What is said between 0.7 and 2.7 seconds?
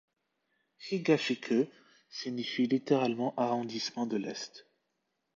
Higashi-ku signifie